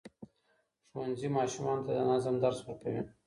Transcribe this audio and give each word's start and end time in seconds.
ښوونځي 0.91 1.27
ماشومانو 1.37 1.85
ته 1.87 1.91
د 1.97 1.99
نظم 2.11 2.35
درس 2.43 2.59
ورکوي. 2.63 3.01